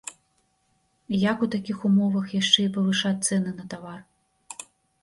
[1.17, 3.99] І як у такіх умовах яшчэ і павышаць цэны на тавар?